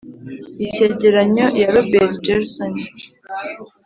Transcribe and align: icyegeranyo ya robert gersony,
icyegeranyo 0.65 1.45
ya 1.61 1.69
robert 1.75 2.13
gersony, 2.25 2.81